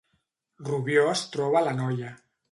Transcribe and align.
Rubió 0.69 1.03
es 1.13 1.21
troba 1.35 1.59
a 1.59 1.61
l’Anoia 1.67 2.09